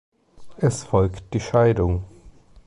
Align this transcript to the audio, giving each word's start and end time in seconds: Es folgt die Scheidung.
Es 0.57 0.83
folgt 0.83 1.31
die 1.35 1.39
Scheidung. 1.39 2.03